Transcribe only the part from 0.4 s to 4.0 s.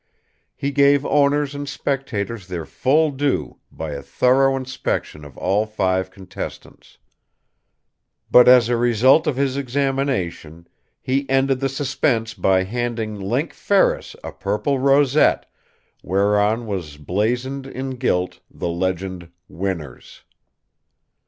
He gave owners and spectators their full due, by